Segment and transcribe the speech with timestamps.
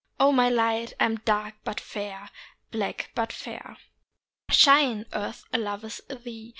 [0.19, 2.31] O my light, I am dark but fair,
[2.71, 3.77] Black but fair.
[4.49, 6.49] Shine, Earth loves thee!